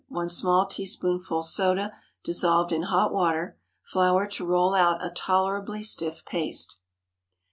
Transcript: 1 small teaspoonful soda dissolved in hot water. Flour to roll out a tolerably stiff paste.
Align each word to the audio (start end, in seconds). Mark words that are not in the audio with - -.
1 0.07 0.29
small 0.29 0.65
teaspoonful 0.65 1.43
soda 1.43 1.93
dissolved 2.23 2.71
in 2.71 2.81
hot 2.81 3.13
water. 3.13 3.59
Flour 3.83 4.25
to 4.29 4.43
roll 4.43 4.73
out 4.73 5.05
a 5.05 5.11
tolerably 5.11 5.83
stiff 5.83 6.25
paste. 6.25 6.79